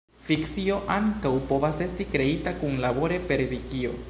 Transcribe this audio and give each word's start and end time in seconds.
Fikcio 0.27 0.77
ankaŭ 0.95 1.33
povas 1.53 1.83
esti 1.87 2.09
kreita 2.17 2.57
kunlabore 2.65 3.25
per 3.31 3.49
vikio. 3.55 3.99